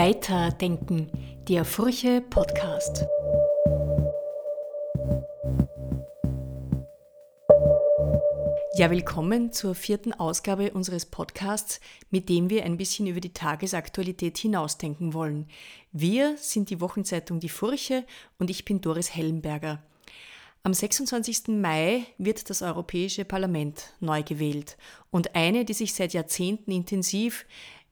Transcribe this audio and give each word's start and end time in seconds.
Weiterdenken, 0.00 1.10
der 1.48 1.64
Furche 1.64 2.20
Podcast. 2.20 3.04
Ja, 8.76 8.92
willkommen 8.92 9.50
zur 9.50 9.74
vierten 9.74 10.12
Ausgabe 10.12 10.70
unseres 10.70 11.04
Podcasts, 11.04 11.80
mit 12.10 12.28
dem 12.28 12.48
wir 12.48 12.64
ein 12.64 12.76
bisschen 12.76 13.08
über 13.08 13.18
die 13.18 13.32
Tagesaktualität 13.32 14.38
hinausdenken 14.38 15.14
wollen. 15.14 15.48
Wir 15.90 16.36
sind 16.36 16.70
die 16.70 16.80
Wochenzeitung 16.80 17.40
Die 17.40 17.48
Furche 17.48 18.04
und 18.38 18.50
ich 18.50 18.64
bin 18.64 18.80
Doris 18.80 19.16
Hellenberger. 19.16 19.82
Am 20.62 20.74
26. 20.74 21.48
Mai 21.48 22.04
wird 22.18 22.50
das 22.50 22.62
Europäische 22.62 23.24
Parlament 23.24 23.94
neu 23.98 24.22
gewählt 24.22 24.76
und 25.10 25.34
eine, 25.34 25.64
die 25.64 25.72
sich 25.72 25.94
seit 25.94 26.12
Jahrzehnten 26.12 26.70
intensiv 26.70 27.46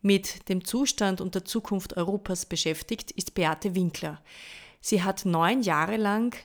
mit 0.06 0.48
dem 0.48 0.64
Zustand 0.64 1.20
und 1.20 1.34
der 1.34 1.44
Zukunft 1.44 1.96
Europas 1.96 2.46
beschäftigt, 2.46 3.10
ist 3.10 3.34
Beate 3.34 3.74
Winkler. 3.74 4.22
Sie 4.80 5.02
hat 5.02 5.26
neun 5.26 5.62
Jahre 5.62 5.96
lang 5.96 6.36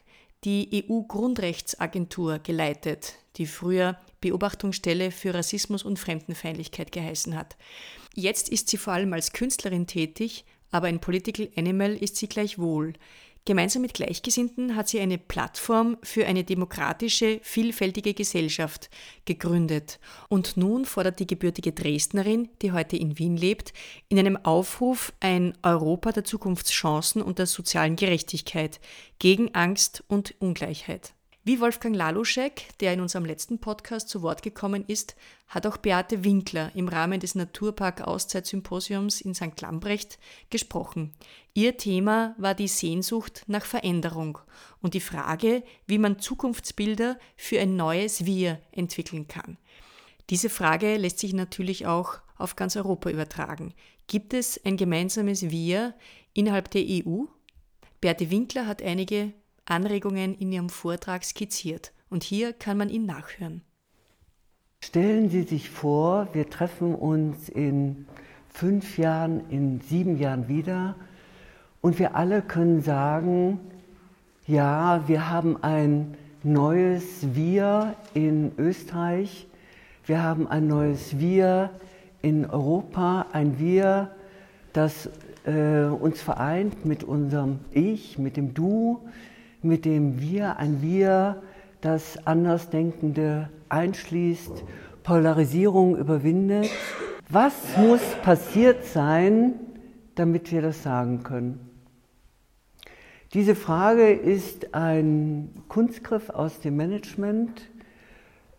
die 0.43 0.83
EU-Grundrechtsagentur 0.89 2.39
geleitet, 2.39 3.13
die 3.37 3.45
früher 3.45 3.99
Beobachtungsstelle 4.19 5.11
für 5.11 5.35
Rassismus 5.35 5.83
und 5.83 5.99
Fremdenfeindlichkeit 5.99 6.91
geheißen 6.91 7.37
hat. 7.37 7.55
Jetzt 8.15 8.49
ist 8.49 8.67
sie 8.69 8.77
vor 8.77 8.93
allem 8.93 9.13
als 9.13 9.31
Künstlerin 9.31 9.85
tätig, 9.85 10.43
aber 10.71 10.87
ein 10.87 10.99
Political 10.99 11.49
Animal 11.55 11.95
ist 11.95 12.15
sie 12.15 12.27
gleichwohl. 12.27 12.93
Gemeinsam 13.45 13.81
mit 13.81 13.95
Gleichgesinnten 13.95 14.75
hat 14.75 14.87
sie 14.87 14.99
eine 14.99 15.17
Plattform 15.17 15.97
für 16.03 16.27
eine 16.27 16.43
demokratische, 16.43 17.39
vielfältige 17.41 18.13
Gesellschaft 18.13 18.91
gegründet. 19.25 19.99
Und 20.29 20.57
nun 20.57 20.85
fordert 20.85 21.19
die 21.19 21.25
gebürtige 21.25 21.71
Dresdnerin, 21.71 22.49
die 22.61 22.71
heute 22.71 22.97
in 22.97 23.17
Wien 23.17 23.35
lebt, 23.35 23.73
in 24.09 24.19
einem 24.19 24.37
Aufruf 24.37 25.11
ein 25.21 25.57
Europa 25.63 26.11
der 26.11 26.23
Zukunftschancen 26.23 27.23
und 27.23 27.39
der 27.39 27.47
sozialen 27.47 27.95
Gerechtigkeit 27.95 28.79
gegen 29.17 29.55
Angst 29.55 30.03
und 30.07 30.35
Ungleichheit. 30.39 31.15
Wie 31.43 31.59
Wolfgang 31.59 31.95
Laluschek, 31.95 32.67
der 32.81 32.93
in 32.93 33.01
unserem 33.01 33.25
letzten 33.25 33.57
Podcast 33.57 34.09
zu 34.09 34.21
Wort 34.21 34.43
gekommen 34.43 34.85
ist, 34.85 35.15
hat 35.47 35.65
auch 35.65 35.77
Beate 35.77 36.23
Winkler 36.23 36.69
im 36.75 36.87
Rahmen 36.87 37.19
des 37.19 37.33
Naturpark 37.33 38.01
Auszeit-Symposiums 38.01 39.21
in 39.21 39.33
St. 39.33 39.59
Lambrecht 39.59 40.19
gesprochen. 40.51 41.13
Ihr 41.55 41.77
Thema 41.77 42.35
war 42.37 42.53
die 42.53 42.67
Sehnsucht 42.67 43.41
nach 43.47 43.65
Veränderung 43.65 44.37
und 44.83 44.93
die 44.93 44.99
Frage, 44.99 45.63
wie 45.87 45.97
man 45.97 46.19
Zukunftsbilder 46.19 47.17
für 47.35 47.59
ein 47.59 47.75
neues 47.75 48.23
Wir 48.23 48.61
entwickeln 48.71 49.27
kann. 49.27 49.57
Diese 50.29 50.49
Frage 50.51 50.95
lässt 50.97 51.17
sich 51.17 51.33
natürlich 51.33 51.87
auch 51.87 52.19
auf 52.37 52.55
ganz 52.55 52.75
Europa 52.75 53.09
übertragen. 53.09 53.73
Gibt 54.05 54.35
es 54.35 54.63
ein 54.63 54.77
gemeinsames 54.77 55.49
Wir 55.49 55.95
innerhalb 56.35 56.69
der 56.69 56.83
EU? 56.83 57.23
Beate 57.99 58.29
Winkler 58.29 58.67
hat 58.67 58.83
einige 58.83 59.33
Anregungen 59.71 60.35
in 60.35 60.51
Ihrem 60.51 60.69
Vortrag 60.69 61.23
skizziert. 61.23 61.93
Und 62.09 62.23
hier 62.23 62.53
kann 62.53 62.77
man 62.77 62.89
ihn 62.89 63.05
nachhören. 63.05 63.61
Stellen 64.83 65.29
Sie 65.29 65.43
sich 65.43 65.69
vor, 65.69 66.27
wir 66.33 66.49
treffen 66.49 66.93
uns 66.93 67.49
in 67.49 68.05
fünf 68.49 68.97
Jahren, 68.97 69.49
in 69.49 69.79
sieben 69.81 70.17
Jahren 70.17 70.47
wieder 70.47 70.95
und 71.81 71.99
wir 71.99 72.15
alle 72.15 72.41
können 72.41 72.81
sagen, 72.81 73.59
ja, 74.47 75.07
wir 75.07 75.29
haben 75.29 75.63
ein 75.63 76.17
neues 76.43 77.35
Wir 77.35 77.95
in 78.13 78.51
Österreich, 78.57 79.47
wir 80.05 80.21
haben 80.21 80.47
ein 80.47 80.67
neues 80.67 81.19
Wir 81.19 81.69
in 82.21 82.45
Europa, 82.45 83.27
ein 83.31 83.59
Wir, 83.59 84.11
das 84.73 85.09
äh, 85.45 85.85
uns 85.85 86.21
vereint 86.21 86.85
mit 86.85 87.03
unserem 87.03 87.59
Ich, 87.71 88.17
mit 88.17 88.35
dem 88.35 88.53
Du, 88.53 88.99
mit 89.61 89.85
dem 89.85 90.19
Wir, 90.19 90.57
ein 90.57 90.81
Wir, 90.81 91.41
das 91.81 92.25
Andersdenkende 92.25 93.49
einschließt, 93.69 94.63
Polarisierung 95.03 95.97
überwindet. 95.97 96.69
Was 97.29 97.53
muss 97.77 98.01
passiert 98.23 98.85
sein, 98.85 99.53
damit 100.15 100.51
wir 100.51 100.61
das 100.61 100.83
sagen 100.83 101.23
können? 101.23 101.71
Diese 103.33 103.55
Frage 103.55 104.11
ist 104.11 104.73
ein 104.73 105.63
Kunstgriff 105.69 106.29
aus 106.29 106.59
dem 106.59 106.75
Management, 106.75 107.69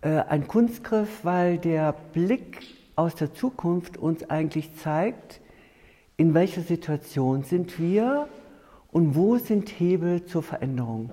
äh, 0.01 0.09
ein 0.09 0.49
Kunstgriff, 0.49 1.25
weil 1.25 1.59
der 1.59 1.95
Blick 2.13 2.63
aus 2.97 3.15
der 3.15 3.35
Zukunft 3.35 3.99
uns 3.99 4.29
eigentlich 4.31 4.75
zeigt, 4.77 5.41
in 6.17 6.35
welcher 6.35 6.63
Situation 6.63 7.43
sind 7.43 7.79
wir 7.79 8.29
und 8.93 9.17
wo 9.17 9.39
sind 9.39 9.69
Hebel 9.69 10.25
zur 10.25 10.43
Veränderung. 10.43 11.11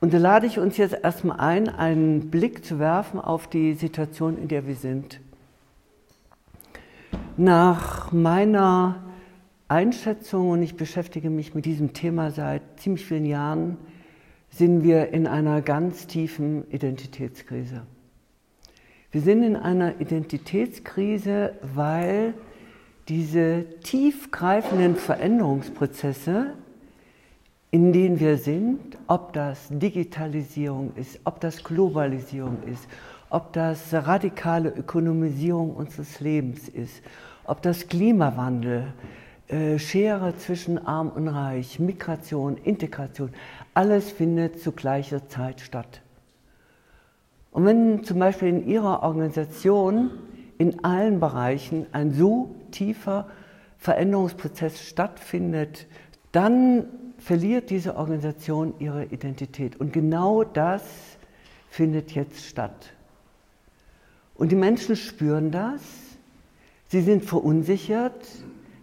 Und 0.00 0.14
da 0.14 0.18
lade 0.18 0.46
ich 0.46 0.58
uns 0.58 0.76
jetzt 0.76 0.94
erstmal 1.02 1.40
ein, 1.40 1.68
einen 1.68 2.30
Blick 2.30 2.64
zu 2.64 2.78
werfen 2.78 3.20
auf 3.20 3.48
die 3.48 3.74
Situation, 3.74 4.38
in 4.38 4.48
der 4.48 4.66
wir 4.66 4.76
sind. 4.76 5.20
Nach 7.36 8.12
meiner 8.12 9.02
Einschätzung, 9.66 10.50
und 10.50 10.62
ich 10.62 10.76
beschäftige 10.76 11.30
mich 11.30 11.54
mit 11.54 11.64
diesem 11.64 11.92
Thema 11.92 12.30
seit 12.30 12.62
ziemlich 12.78 13.04
vielen 13.04 13.26
Jahren, 13.26 13.76
sind 14.50 14.84
wir 14.84 15.08
in 15.08 15.26
einer 15.26 15.62
ganz 15.62 16.06
tiefen 16.06 16.70
Identitätskrise. 16.70 17.82
Wir 19.10 19.20
sind 19.20 19.42
in 19.42 19.56
einer 19.56 20.00
Identitätskrise, 20.00 21.54
weil 21.62 22.34
diese 23.08 23.66
tiefgreifenden 23.82 24.96
Veränderungsprozesse, 24.96 26.54
in 27.70 27.92
denen 27.92 28.20
wir 28.20 28.38
sind, 28.38 28.96
ob 29.08 29.32
das 29.32 29.66
Digitalisierung 29.68 30.92
ist, 30.96 31.20
ob 31.24 31.40
das 31.40 31.62
Globalisierung 31.64 32.62
ist, 32.64 32.86
ob 33.30 33.52
das 33.52 33.92
radikale 33.92 34.70
Ökonomisierung 34.70 35.74
unseres 35.74 36.20
Lebens 36.20 36.68
ist, 36.68 37.02
ob 37.44 37.62
das 37.62 37.88
Klimawandel, 37.88 38.92
äh, 39.48 39.78
Schere 39.78 40.36
zwischen 40.36 40.78
Arm 40.86 41.10
und 41.10 41.28
Reich, 41.28 41.78
Migration, 41.78 42.56
Integration, 42.56 43.30
alles 43.74 44.10
findet 44.10 44.60
zu 44.60 44.72
gleicher 44.72 45.28
Zeit 45.28 45.60
statt. 45.60 46.00
Und 47.50 47.66
wenn 47.66 48.04
zum 48.04 48.18
Beispiel 48.18 48.48
in 48.48 48.66
Ihrer 48.66 49.02
Organisation 49.02 50.10
in 50.58 50.84
allen 50.84 51.20
Bereichen 51.20 51.86
ein 51.92 52.12
so 52.12 52.54
tiefer 52.70 53.28
Veränderungsprozess 53.78 54.82
stattfindet, 54.82 55.86
dann 56.32 56.86
verliert 57.18 57.70
diese 57.70 57.96
Organisation 57.96 58.74
ihre 58.78 59.04
Identität. 59.06 59.76
Und 59.80 59.92
genau 59.92 60.44
das 60.44 60.82
findet 61.70 62.12
jetzt 62.12 62.44
statt. 62.44 62.92
Und 64.34 64.52
die 64.52 64.56
Menschen 64.56 64.96
spüren 64.96 65.50
das, 65.50 65.80
sie 66.88 67.02
sind 67.02 67.24
verunsichert, 67.24 68.26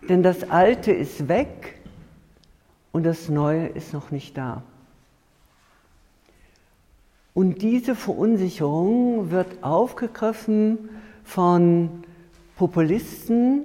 denn 0.08 0.24
das 0.24 0.50
Alte 0.50 0.92
ist 0.92 1.28
weg 1.28 1.82
und 2.92 3.04
das 3.04 3.30
Neue 3.30 3.68
ist 3.68 3.94
noch 3.94 4.12
nicht 4.12 4.38
da. 4.38 4.64
Und 7.34 7.62
diese 7.62 7.96
Verunsicherung 7.96 9.32
wird 9.32 9.64
aufgegriffen 9.64 10.90
von 11.24 12.04
Populisten, 12.58 13.64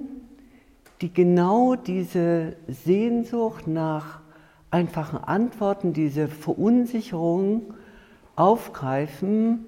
die 1.01 1.13
genau 1.13 1.75
diese 1.75 2.55
Sehnsucht 2.67 3.67
nach 3.67 4.21
einfachen 4.71 5.17
Antworten, 5.17 5.93
diese 5.93 6.27
Verunsicherung 6.27 7.73
aufgreifen 8.35 9.65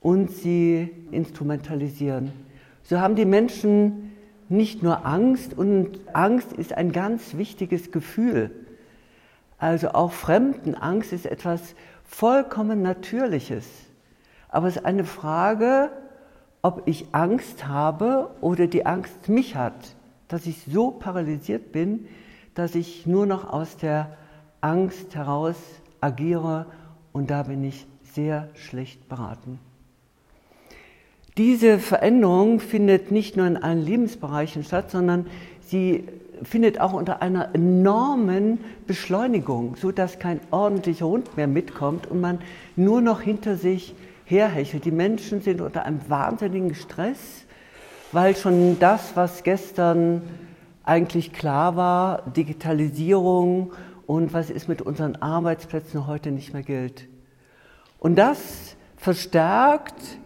und 0.00 0.30
sie 0.30 0.88
instrumentalisieren. 1.10 2.32
So 2.82 3.00
haben 3.00 3.16
die 3.16 3.24
Menschen 3.24 4.12
nicht 4.48 4.82
nur 4.82 5.04
Angst 5.04 5.58
und 5.58 5.98
Angst 6.12 6.52
ist 6.52 6.72
ein 6.72 6.92
ganz 6.92 7.36
wichtiges 7.36 7.90
Gefühl. 7.90 8.52
Also 9.58 9.90
auch 9.90 10.12
Fremdenangst 10.12 11.12
ist 11.12 11.26
etwas 11.26 11.74
vollkommen 12.04 12.82
Natürliches. 12.82 13.66
Aber 14.48 14.68
es 14.68 14.76
ist 14.76 14.84
eine 14.84 15.04
Frage, 15.04 15.90
ob 16.62 16.82
ich 16.86 17.06
Angst 17.12 17.66
habe 17.66 18.30
oder 18.40 18.66
die 18.66 18.86
Angst 18.86 19.28
mich 19.28 19.56
hat, 19.56 19.96
dass 20.28 20.46
ich 20.46 20.64
so 20.64 20.90
paralysiert 20.90 21.72
bin, 21.72 22.06
dass 22.54 22.74
ich 22.74 23.06
nur 23.06 23.26
noch 23.26 23.52
aus 23.52 23.76
der 23.76 24.16
Angst 24.60 25.14
heraus 25.14 25.56
agiere 26.00 26.66
und 27.12 27.30
da 27.30 27.44
bin 27.44 27.62
ich 27.64 27.86
sehr 28.02 28.48
schlecht 28.54 29.08
beraten. 29.08 29.58
Diese 31.36 31.78
Veränderung 31.78 32.60
findet 32.60 33.10
nicht 33.10 33.36
nur 33.36 33.46
in 33.46 33.58
allen 33.58 33.84
Lebensbereichen 33.84 34.64
statt, 34.64 34.90
sondern 34.90 35.26
sie 35.60 36.04
findet 36.42 36.80
auch 36.80 36.94
unter 36.94 37.20
einer 37.20 37.54
enormen 37.54 38.58
Beschleunigung, 38.86 39.76
so 39.76 39.92
dass 39.92 40.18
kein 40.18 40.40
ordentlicher 40.50 41.06
Hund 41.06 41.36
mehr 41.36 41.46
mitkommt 41.46 42.06
und 42.06 42.20
man 42.20 42.38
nur 42.74 43.00
noch 43.02 43.20
hinter 43.20 43.56
sich 43.56 43.94
herhechelt. 44.26 44.84
Die 44.84 44.90
Menschen 44.90 45.40
sind 45.40 45.60
unter 45.60 45.84
einem 45.84 46.00
wahnsinnigen 46.08 46.74
Stress, 46.74 47.46
weil 48.12 48.36
schon 48.36 48.78
das, 48.78 49.16
was 49.16 49.42
gestern 49.42 50.22
eigentlich 50.84 51.32
klar 51.32 51.76
war, 51.76 52.22
Digitalisierung 52.32 53.72
und 54.06 54.32
was 54.32 54.50
ist 54.50 54.68
mit 54.68 54.82
unseren 54.82 55.16
Arbeitsplätzen 55.16 56.06
heute 56.06 56.30
nicht 56.30 56.52
mehr 56.52 56.62
gilt. 56.62 57.08
Und 57.98 58.16
das 58.16 58.76
verstärkt 58.96 60.18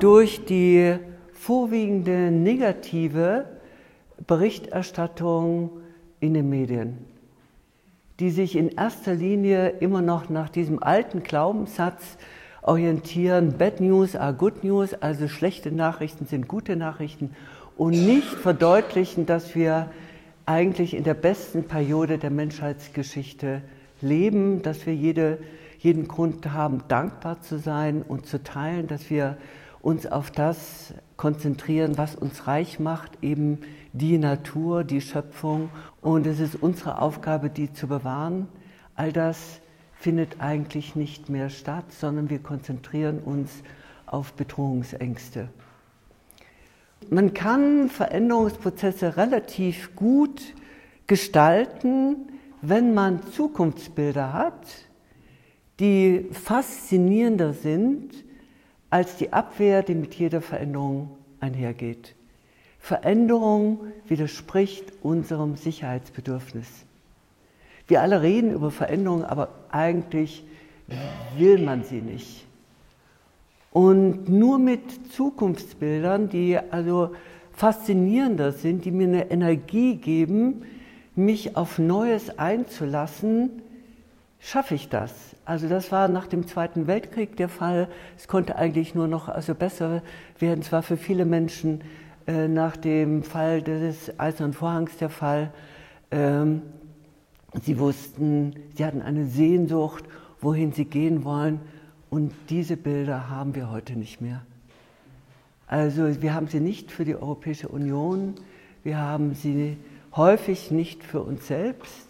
durch 0.00 0.44
die 0.44 0.96
vorwiegende 1.32 2.30
negative 2.30 3.46
Berichterstattung 4.26 5.70
in 6.20 6.34
den 6.34 6.48
Medien, 6.48 6.98
die 8.18 8.30
sich 8.30 8.56
in 8.56 8.68
erster 8.70 9.14
Linie 9.14 9.68
immer 9.80 10.02
noch 10.02 10.28
nach 10.28 10.48
diesem 10.48 10.82
alten 10.82 11.22
Glaubenssatz 11.22 12.18
orientieren, 12.62 13.56
Bad 13.58 13.80
News 13.80 14.16
are 14.16 14.34
Good 14.34 14.64
News, 14.64 14.94
also 14.94 15.28
schlechte 15.28 15.72
Nachrichten 15.72 16.26
sind 16.26 16.48
gute 16.48 16.76
Nachrichten 16.76 17.34
und 17.76 17.92
nicht 17.92 18.26
verdeutlichen, 18.26 19.26
dass 19.26 19.54
wir 19.54 19.90
eigentlich 20.46 20.94
in 20.94 21.04
der 21.04 21.14
besten 21.14 21.64
Periode 21.64 22.18
der 22.18 22.30
Menschheitsgeschichte 22.30 23.62
leben, 24.00 24.62
dass 24.62 24.86
wir 24.86 24.94
jede, 24.94 25.38
jeden 25.78 26.08
Grund 26.08 26.50
haben, 26.52 26.82
dankbar 26.88 27.40
zu 27.40 27.58
sein 27.58 28.02
und 28.02 28.26
zu 28.26 28.42
teilen, 28.42 28.86
dass 28.86 29.10
wir 29.10 29.36
uns 29.80 30.06
auf 30.06 30.30
das 30.30 30.94
konzentrieren, 31.16 31.98
was 31.98 32.14
uns 32.14 32.46
reich 32.46 32.80
macht, 32.80 33.22
eben 33.22 33.60
die 33.92 34.18
Natur, 34.18 34.84
die 34.84 35.00
Schöpfung. 35.00 35.70
Und 36.00 36.26
es 36.26 36.40
ist 36.40 36.56
unsere 36.56 37.00
Aufgabe, 37.00 37.50
die 37.50 37.72
zu 37.72 37.86
bewahren. 37.86 38.48
All 38.94 39.12
das 39.12 39.60
findet 39.98 40.40
eigentlich 40.40 40.94
nicht 40.94 41.28
mehr 41.28 41.50
statt, 41.50 41.92
sondern 41.92 42.30
wir 42.30 42.38
konzentrieren 42.38 43.18
uns 43.18 43.50
auf 44.06 44.32
Bedrohungsängste. 44.34 45.48
Man 47.10 47.34
kann 47.34 47.88
Veränderungsprozesse 47.88 49.16
relativ 49.16 49.94
gut 49.96 50.54
gestalten, 51.06 52.16
wenn 52.60 52.94
man 52.94 53.22
Zukunftsbilder 53.32 54.32
hat, 54.32 54.66
die 55.80 56.26
faszinierender 56.32 57.52
sind 57.52 58.24
als 58.90 59.16
die 59.16 59.32
Abwehr, 59.32 59.82
die 59.82 59.94
mit 59.94 60.14
jeder 60.14 60.40
Veränderung 60.40 61.10
einhergeht. 61.40 62.14
Veränderung 62.78 63.80
widerspricht 64.06 64.92
unserem 65.02 65.56
Sicherheitsbedürfnis. 65.56 66.68
Wir 67.88 68.02
alle 68.02 68.22
reden 68.22 68.52
über 68.52 68.70
Veränderung, 68.70 69.24
aber 69.24 69.48
eigentlich 69.70 70.44
will 71.36 71.58
man 71.64 71.82
sie 71.82 72.02
nicht. 72.02 72.46
Und 73.72 74.28
nur 74.28 74.58
mit 74.58 75.12
Zukunftsbildern, 75.12 76.28
die 76.28 76.58
also 76.70 77.14
faszinierender 77.52 78.52
sind, 78.52 78.84
die 78.84 78.90
mir 78.90 79.08
eine 79.08 79.30
Energie 79.30 79.96
geben, 79.96 80.62
mich 81.16 81.56
auf 81.56 81.78
Neues 81.78 82.38
einzulassen, 82.38 83.62
schaffe 84.38 84.74
ich 84.74 84.88
das. 84.88 85.12
Also 85.44 85.68
das 85.68 85.90
war 85.90 86.08
nach 86.08 86.26
dem 86.26 86.46
Zweiten 86.46 86.86
Weltkrieg 86.86 87.36
der 87.36 87.48
Fall. 87.48 87.88
Es 88.16 88.28
konnte 88.28 88.56
eigentlich 88.56 88.94
nur 88.94 89.08
noch 89.08 89.28
also 89.28 89.54
besser 89.54 90.02
werden. 90.38 90.60
Es 90.60 90.70
war 90.72 90.82
für 90.82 90.96
viele 90.96 91.24
Menschen 91.24 91.82
äh, 92.26 92.48
nach 92.48 92.76
dem 92.76 93.22
Fall 93.22 93.62
des 93.62 94.18
Eisernen 94.18 94.52
Vorhangs 94.52 94.96
der 94.98 95.10
Fall. 95.10 95.50
Ähm, 96.10 96.62
sie 97.62 97.78
wussten, 97.78 98.54
sie 98.74 98.84
hatten 98.84 99.02
eine 99.02 99.26
Sehnsucht, 99.26 100.04
wohin 100.40 100.72
sie 100.72 100.84
gehen 100.84 101.24
wollen. 101.24 101.60
Und 102.10 102.32
diese 102.48 102.76
Bilder 102.76 103.28
haben 103.28 103.54
wir 103.54 103.70
heute 103.70 103.98
nicht 103.98 104.20
mehr. 104.20 104.42
Also 105.66 106.22
wir 106.22 106.34
haben 106.34 106.48
sie 106.48 106.60
nicht 106.60 106.90
für 106.90 107.04
die 107.04 107.14
Europäische 107.14 107.68
Union, 107.68 108.34
wir 108.82 108.98
haben 108.98 109.34
sie 109.34 109.76
häufig 110.16 110.70
nicht 110.70 111.04
für 111.04 111.20
uns 111.20 111.46
selbst 111.46 112.08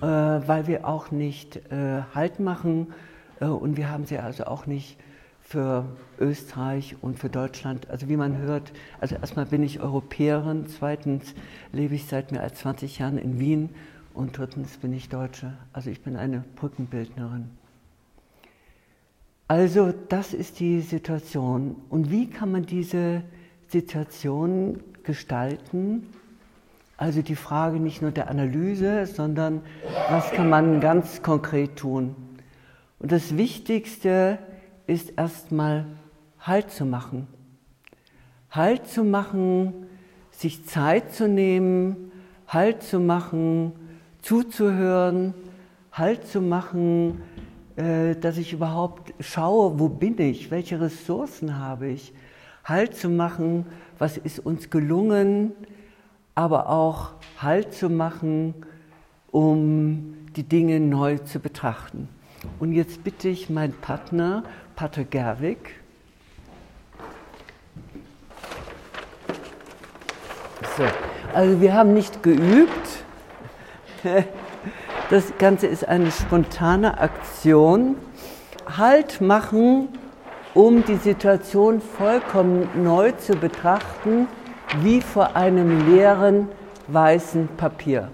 äh, 0.00 0.06
weil 0.06 0.66
wir 0.66 0.86
auch 0.86 1.10
nicht 1.10 1.56
äh, 1.70 2.02
Halt 2.14 2.40
machen 2.40 2.92
äh, 3.40 3.46
und 3.46 3.76
wir 3.76 3.90
haben 3.90 4.06
sie 4.06 4.18
also 4.18 4.44
auch 4.44 4.66
nicht 4.66 4.98
für 5.40 5.84
Österreich 6.18 6.96
und 7.00 7.18
für 7.18 7.28
Deutschland. 7.28 7.88
Also 7.90 8.08
wie 8.08 8.16
man 8.16 8.38
hört, 8.38 8.72
also 9.00 9.14
erstmal 9.14 9.46
bin 9.46 9.62
ich 9.62 9.80
Europäerin, 9.80 10.66
zweitens 10.66 11.34
lebe 11.72 11.94
ich 11.94 12.06
seit 12.06 12.32
mehr 12.32 12.42
als 12.42 12.58
20 12.60 12.98
Jahren 12.98 13.18
in 13.18 13.38
Wien 13.38 13.70
und 14.14 14.38
drittens 14.38 14.76
bin 14.78 14.92
ich 14.92 15.08
Deutsche. 15.08 15.52
Also 15.72 15.90
ich 15.90 16.00
bin 16.00 16.16
eine 16.16 16.44
Brückenbildnerin. 16.56 17.50
Also 19.48 19.92
das 20.08 20.32
ist 20.32 20.60
die 20.60 20.80
Situation. 20.80 21.76
Und 21.90 22.10
wie 22.10 22.30
kann 22.30 22.50
man 22.50 22.64
diese 22.64 23.22
Situation 23.68 24.80
gestalten? 25.02 26.06
Also 26.96 27.22
die 27.22 27.36
Frage 27.36 27.80
nicht 27.80 28.00
nur 28.00 28.12
der 28.12 28.30
Analyse, 28.30 29.04
sondern 29.06 29.60
was 30.08 30.30
kann 30.30 30.48
man 30.48 30.80
ganz 30.80 31.22
konkret 31.22 31.76
tun. 31.76 32.14
Und 33.00 33.12
das 33.12 33.36
Wichtigste 33.36 34.38
ist 34.86 35.10
erstmal 35.10 35.86
Halt 36.38 36.70
zu 36.70 36.84
machen. 36.84 37.26
Halt 38.50 38.86
zu 38.86 39.02
machen, 39.02 39.72
sich 40.30 40.66
Zeit 40.66 41.12
zu 41.12 41.26
nehmen, 41.26 42.12
Halt 42.46 42.82
zu 42.82 43.00
machen, 43.00 43.72
zuzuhören, 44.24 45.34
Halt 45.92 46.26
zu 46.26 46.40
machen, 46.40 47.22
äh, 47.76 48.16
dass 48.16 48.36
ich 48.36 48.52
überhaupt 48.52 49.14
schaue, 49.20 49.78
wo 49.78 49.88
bin 49.88 50.18
ich, 50.20 50.50
welche 50.50 50.80
Ressourcen 50.80 51.56
habe 51.58 51.86
ich. 51.86 52.12
Halt 52.64 52.96
zu 52.96 53.08
machen, 53.08 53.66
was 53.98 54.16
ist 54.16 54.44
uns 54.44 54.70
gelungen, 54.70 55.52
aber 56.34 56.68
auch 56.68 57.12
Halt 57.38 57.74
zu 57.74 57.88
machen, 57.88 58.54
um 59.30 60.16
die 60.34 60.42
Dinge 60.42 60.80
neu 60.80 61.18
zu 61.18 61.38
betrachten. 61.38 62.08
Und 62.58 62.72
jetzt 62.72 63.04
bitte 63.04 63.28
ich 63.28 63.50
meinen 63.50 63.74
Partner, 63.74 64.42
Pater 64.74 65.04
Gerwig, 65.04 65.80
so. 70.76 70.84
Also 71.32 71.60
wir 71.60 71.74
haben 71.74 71.94
nicht 71.94 72.22
geübt. 72.22 73.04
Das 75.10 75.36
Ganze 75.38 75.66
ist 75.66 75.86
eine 75.86 76.10
spontane 76.10 76.98
Aktion. 76.98 77.96
Halt 78.76 79.20
machen, 79.20 79.88
um 80.54 80.84
die 80.84 80.96
Situation 80.96 81.80
vollkommen 81.80 82.68
neu 82.82 83.12
zu 83.12 83.34
betrachten 83.34 84.26
wie 84.80 85.02
vor 85.02 85.36
einem 85.36 85.94
leeren 85.94 86.48
weißen 86.88 87.48
Papier. 87.56 88.10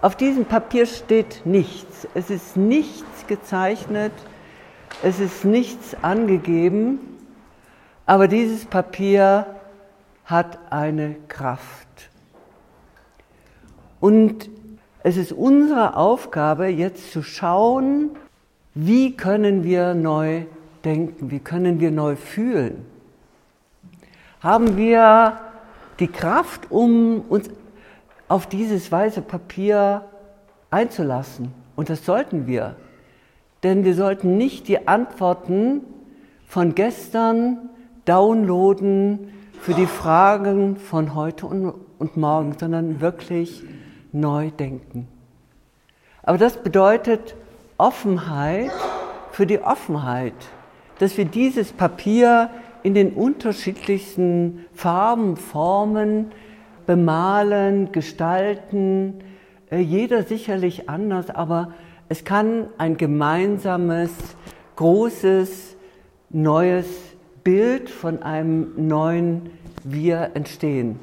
Auf 0.00 0.16
diesem 0.16 0.44
Papier 0.44 0.86
steht 0.86 1.42
nichts. 1.44 2.08
Es 2.14 2.30
ist 2.30 2.56
nichts 2.56 3.26
gezeichnet, 3.26 4.12
es 5.02 5.20
ist 5.20 5.44
nichts 5.44 5.94
angegeben, 6.02 7.00
aber 8.06 8.28
dieses 8.28 8.64
Papier 8.64 9.46
hat 10.24 10.58
eine 10.70 11.16
Kraft. 11.28 12.10
Und 14.00 14.48
es 15.06 15.16
ist 15.16 15.32
unsere 15.32 15.96
Aufgabe, 15.96 16.66
jetzt 16.66 17.12
zu 17.12 17.22
schauen, 17.22 18.10
wie 18.74 19.16
können 19.16 19.64
wir 19.64 19.94
neu 19.94 20.42
denken, 20.84 21.30
wie 21.30 21.38
können 21.38 21.80
wir 21.80 21.90
neu 21.90 22.16
fühlen 22.16 22.84
haben 24.46 24.76
wir 24.76 25.38
die 25.98 26.06
Kraft, 26.06 26.70
um 26.70 27.22
uns 27.28 27.50
auf 28.28 28.46
dieses 28.46 28.92
weiße 28.92 29.22
Papier 29.22 30.02
einzulassen. 30.70 31.52
Und 31.74 31.90
das 31.90 32.04
sollten 32.04 32.46
wir. 32.46 32.76
Denn 33.64 33.84
wir 33.84 33.94
sollten 33.94 34.36
nicht 34.36 34.68
die 34.68 34.86
Antworten 34.86 35.80
von 36.46 36.76
gestern 36.76 37.70
downloaden 38.04 39.32
für 39.60 39.74
die 39.74 39.86
Fragen 39.86 40.76
von 40.76 41.16
heute 41.16 41.46
und, 41.46 42.16
morgen, 42.16 42.54
sondern 42.56 43.00
wirklich 43.00 43.64
neu 44.20 44.50
denken. 44.50 45.08
Aber 46.22 46.38
das 46.38 46.56
bedeutet 46.56 47.36
Offenheit 47.78 48.72
für 49.32 49.46
die 49.46 49.60
Offenheit, 49.60 50.34
dass 50.98 51.16
wir 51.16 51.24
dieses 51.24 51.72
Papier 51.72 52.50
in 52.82 52.94
den 52.94 53.12
unterschiedlichsten 53.12 54.64
Farben, 54.72 55.36
Formen 55.36 56.32
bemalen, 56.86 57.92
gestalten, 57.92 59.20
äh, 59.70 59.78
jeder 59.78 60.22
sicherlich 60.22 60.88
anders, 60.88 61.30
aber 61.30 61.72
es 62.08 62.24
kann 62.24 62.68
ein 62.78 62.96
gemeinsames, 62.96 64.12
großes, 64.76 65.76
neues 66.30 66.86
Bild 67.42 67.90
von 67.90 68.22
einem 68.22 68.88
neuen 68.88 69.50
Wir 69.84 70.30
entstehen. 70.34 70.98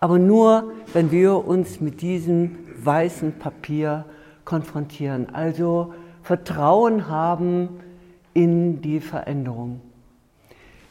Aber 0.00 0.18
nur, 0.18 0.72
wenn 0.92 1.10
wir 1.10 1.46
uns 1.46 1.80
mit 1.80 2.02
diesem 2.02 2.58
weißen 2.78 3.38
Papier 3.38 4.04
konfrontieren, 4.44 5.34
also 5.34 5.94
Vertrauen 6.22 7.08
haben 7.08 7.80
in 8.34 8.82
die 8.82 9.00
Veränderung. 9.00 9.80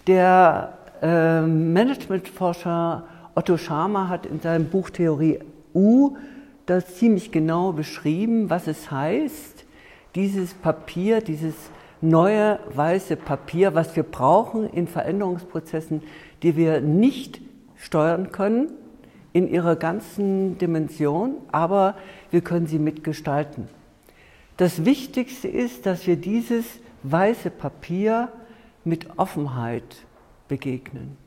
Der 0.08 0.78
äh, 1.02 1.42
Managementforscher 1.42 3.04
Otto 3.36 3.58
Scharmer 3.58 4.10
hat 4.10 4.26
in 4.26 4.40
seinem 4.40 4.70
Buch 4.70 4.90
Theorie 4.90 5.40
U 5.74 6.16
das 6.66 6.96
ziemlich 6.96 7.32
genau 7.32 7.74
beschrieben, 7.74 8.50
was 8.50 8.68
es 8.68 8.90
heißt, 8.90 9.66
dieses 10.16 10.54
Papier, 10.54 11.22
dieses 11.22 11.54
neue 12.02 12.60
weiße 12.74 13.18
Papier, 13.18 13.76
was 13.76 13.96
wir 13.96 14.04
brauchen 14.04 14.70
in 14.70 14.88
Veränderungsprozessen, 14.88 16.02
die 16.42 16.56
wir 16.56 16.82
nicht 16.82 17.42
steuern 17.76 18.32
können 18.32 18.70
in 19.36 19.50
ihrer 19.50 19.76
ganzen 19.76 20.58
Dimension, 20.60 21.36
aber 21.52 21.96
wir 22.32 22.40
können 22.40 22.68
sie 22.68 22.80
mitgestalten. 22.80 23.68
Das 24.56 24.86
Wichtigste 24.86 25.50
ist, 25.50 25.86
dass 25.86 26.08
wir 26.08 26.16
dieses 26.16 26.64
weiße 27.04 27.50
Papier 27.50 28.30
mit 28.86 29.20
Offenheit 29.20 30.06
begegnen. 30.48 31.18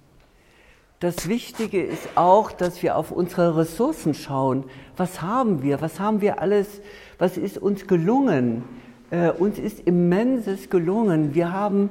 Das 1.01 1.29
Wichtige 1.29 1.83
ist 1.83 2.09
auch, 2.15 2.51
dass 2.51 2.83
wir 2.83 2.97
auf 2.97 3.11
unsere 3.11 3.59
Ressourcen 3.59 4.15
schauen. 4.15 4.65
Was 4.97 5.21
haben 5.21 5.63
wir? 5.63 5.83
Was 5.83 6.01
haben 6.01 6.23
wir 6.23 6.41
alles? 6.41 6.81
Was 7.19 7.37
ist 7.37 7.59
uns 7.59 7.87
gelungen? 7.87 8.65
Äh, 9.11 9.33
uns 9.33 9.59
ist 9.59 9.81
immenses 9.81 10.71
gelungen. 10.71 11.35
Wir 11.35 11.53
haben 11.53 11.91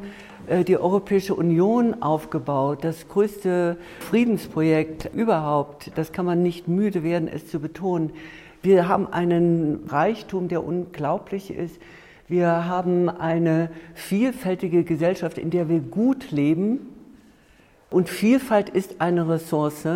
die 0.49 0.77
Europäische 0.77 1.35
Union 1.35 2.01
aufgebaut, 2.01 2.83
das 2.83 3.07
größte 3.07 3.77
Friedensprojekt 3.99 5.09
überhaupt. 5.13 5.91
Das 5.95 6.11
kann 6.11 6.25
man 6.25 6.41
nicht 6.41 6.67
müde 6.67 7.03
werden, 7.03 7.27
es 7.27 7.47
zu 7.47 7.59
betonen. 7.59 8.11
Wir 8.61 8.87
haben 8.87 9.07
einen 9.07 9.83
Reichtum, 9.87 10.47
der 10.47 10.63
unglaublich 10.63 11.51
ist. 11.51 11.79
Wir 12.27 12.65
haben 12.65 13.09
eine 13.09 13.69
vielfältige 13.93 14.83
Gesellschaft, 14.83 15.37
in 15.37 15.49
der 15.49 15.69
wir 15.69 15.79
gut 15.79 16.31
leben. 16.31 16.79
Und 17.89 18.09
Vielfalt 18.09 18.69
ist 18.69 18.99
eine 18.99 19.29
Ressource. 19.29 19.87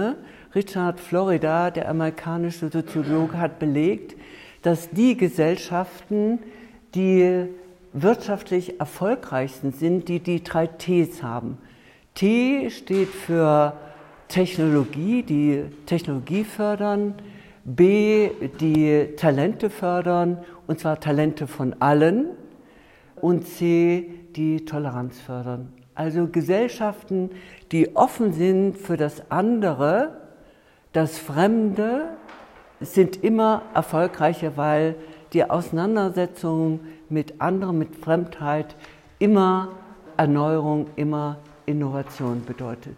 Richard 0.53 0.99
Florida, 0.99 1.71
der 1.71 1.89
amerikanische 1.89 2.69
Soziologe, 2.69 3.37
hat 3.37 3.59
belegt, 3.59 4.15
dass 4.61 4.89
die 4.89 5.17
Gesellschaften, 5.17 6.39
die 6.93 7.47
wirtschaftlich 7.93 8.79
erfolgreichsten 8.79 9.71
sind, 9.71 10.07
die 10.07 10.19
die 10.19 10.43
drei 10.43 10.67
Ts 10.67 11.23
haben. 11.23 11.57
T 12.15 12.69
steht 12.69 13.09
für 13.09 13.73
Technologie, 14.27 15.23
die 15.23 15.63
Technologie 15.85 16.43
fördern. 16.43 17.15
B, 17.63 18.29
die 18.59 19.09
Talente 19.17 19.69
fördern, 19.69 20.39
und 20.65 20.79
zwar 20.79 20.99
Talente 20.99 21.47
von 21.47 21.75
allen. 21.79 22.27
Und 23.15 23.47
C, 23.47 24.09
die 24.35 24.65
Toleranz 24.65 25.19
fördern. 25.19 25.73
Also 25.93 26.27
Gesellschaften, 26.27 27.29
die 27.71 27.95
offen 27.95 28.33
sind 28.33 28.77
für 28.77 28.97
das 28.97 29.29
andere, 29.29 30.17
das 30.93 31.19
Fremde, 31.19 32.09
sind 32.79 33.23
immer 33.23 33.63
erfolgreicher, 33.75 34.57
weil 34.57 34.95
die 35.33 35.49
Auseinandersetzung 35.49 36.81
mit 37.09 37.39
anderen, 37.41 37.77
mit 37.77 37.95
Fremdheit 37.95 38.75
immer 39.19 39.69
Erneuerung, 40.17 40.87
immer 40.95 41.37
Innovation 41.65 42.43
bedeutet. 42.45 42.97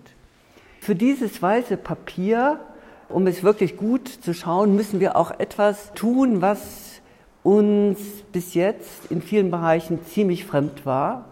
Für 0.80 0.96
dieses 0.96 1.42
weiße 1.42 1.78
Papier, 1.78 2.60
um 3.10 3.28
es 3.28 3.44
wirklich 3.44 3.78
gut 3.78 4.08
zu 4.08 4.34
schauen, 4.34 4.76
müssen 4.76 5.00
wir 5.00 5.16
auch 5.16 5.32
etwas 5.40 5.94
tun, 5.94 6.42
was 6.42 7.02
uns 7.44 8.00
bis 8.32 8.54
jetzt 8.54 9.12
in 9.12 9.22
vielen 9.22 9.52
Bereichen 9.52 10.06
ziemlich 10.06 10.46
fremd 10.46 10.86
war. 10.86 11.26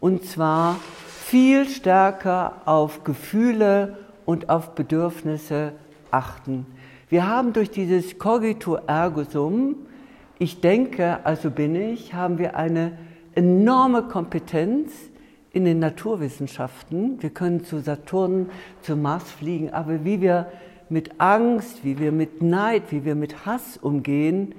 Und 0.00 0.24
zwar 0.24 0.76
viel 1.06 1.68
stärker 1.68 2.62
auf 2.66 3.02
Gefühle 3.04 3.96
und 4.26 4.48
auf 4.48 4.74
Bedürfnisse 4.74 5.72
achten. 6.10 6.66
Wir 7.08 7.26
haben 7.26 7.52
durch 7.52 7.70
dieses 7.70 8.18
Cogito 8.18 8.76
ergo 8.86 9.24
sum 9.24 9.85
ich 10.38 10.60
denke, 10.60 11.24
also 11.24 11.50
bin 11.50 11.74
ich, 11.74 12.14
haben 12.14 12.38
wir 12.38 12.56
eine 12.56 12.92
enorme 13.34 14.02
Kompetenz 14.02 14.92
in 15.52 15.64
den 15.64 15.78
Naturwissenschaften. 15.78 17.22
Wir 17.22 17.30
können 17.30 17.64
zu 17.64 17.80
Saturn, 17.80 18.50
zu 18.82 18.96
Mars 18.96 19.30
fliegen, 19.30 19.72
aber 19.72 20.04
wie 20.04 20.20
wir 20.20 20.50
mit 20.88 21.20
Angst, 21.20 21.84
wie 21.84 21.98
wir 21.98 22.12
mit 22.12 22.42
Neid, 22.42 22.84
wie 22.90 23.04
wir 23.04 23.14
mit 23.14 23.46
Hass 23.46 23.76
umgehen, 23.76 24.54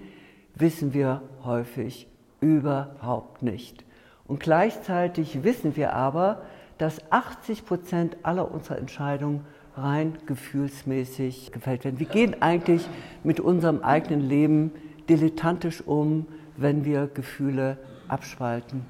wissen 0.55 0.93
wir 0.93 1.21
häufig 1.43 2.07
überhaupt 2.41 3.43
nicht. 3.43 3.85
Und 4.27 4.39
gleichzeitig 4.39 5.43
wissen 5.43 5.75
wir 5.75 5.93
aber, 5.93 6.41
dass 6.77 6.99
80 7.11 7.65
Prozent 7.65 8.17
aller 8.23 8.51
unserer 8.51 8.77
Entscheidungen 8.77 9.45
rein 9.75 10.17
gefühlsmäßig 10.25 11.51
gefällt 11.51 11.85
werden. 11.85 11.99
Wir 11.99 12.07
gehen 12.07 12.41
eigentlich 12.41 12.87
mit 13.23 13.39
unserem 13.39 13.81
eigenen 13.81 14.27
Leben 14.27 14.71
dilettantisch 15.09 15.81
um, 15.85 16.27
wenn 16.55 16.85
wir 16.85 17.07
Gefühle 17.13 17.77
abspalten. 18.07 18.85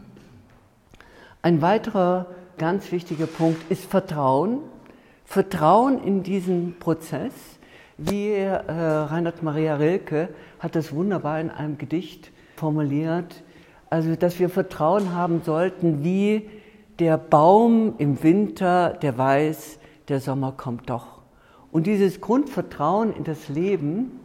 Ein 1.42 1.62
weiterer 1.62 2.28
ganz 2.58 2.92
wichtiger 2.92 3.28
Punkt 3.28 3.72
ist 3.72 3.86
Vertrauen. 3.86 4.60
Vertrauen 5.26 6.04
in 6.04 6.24
diesen 6.24 6.78
Prozess. 6.80 7.34
Wie 7.98 8.30
äh, 8.30 8.52
Reinhard 8.68 9.44
Maria 9.44 9.76
Rilke 9.76 10.30
hat 10.60 10.76
das 10.76 10.94
wunderbar 10.94 11.40
in 11.40 11.50
einem 11.50 11.78
Gedicht 11.78 12.32
formuliert. 12.56 13.44
Also, 13.90 14.16
dass 14.16 14.40
wir 14.40 14.50
Vertrauen 14.50 15.14
haben 15.14 15.42
sollten, 15.44 16.04
wie 16.04 16.50
der 17.00 17.18
Baum 17.18 17.94
im 17.98 18.22
Winter, 18.24 18.90
der 19.02 19.18
weiß, 19.18 19.80
der 20.10 20.20
Sommer 20.20 20.52
kommt 20.52 20.90
doch. 20.90 21.22
Und 21.72 21.88
dieses 21.88 22.22
Grundvertrauen 22.22 23.14
in 23.14 23.24
das 23.24 23.50
Leben 23.50 24.20